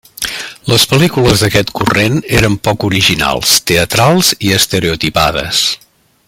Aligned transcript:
Les 0.69 0.85
pel·lícules 0.93 1.43
d'aquest 1.45 1.69
corrent 1.81 2.17
eren 2.39 2.57
poc 2.69 2.87
originals, 2.89 3.53
teatrals 3.73 4.33
i 4.49 4.53
estereotipades. 4.57 5.63